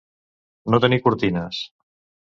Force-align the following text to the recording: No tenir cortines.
No 0.75 0.79
tenir 0.85 1.01
cortines. 1.09 1.63